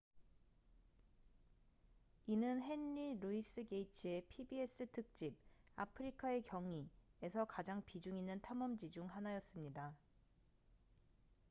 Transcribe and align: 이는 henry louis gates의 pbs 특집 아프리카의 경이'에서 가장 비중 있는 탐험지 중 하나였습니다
이는 2.25 2.59
henry 2.63 3.19
louis 3.21 3.63
gates의 3.67 4.25
pbs 4.29 4.87
특집 4.87 5.37
아프리카의 5.75 6.41
경이'에서 6.41 7.45
가장 7.47 7.83
비중 7.85 8.17
있는 8.17 8.41
탐험지 8.41 8.89
중 8.89 9.05
하나였습니다 9.05 9.95